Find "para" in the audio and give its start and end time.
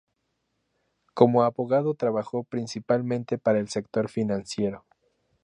3.37-3.59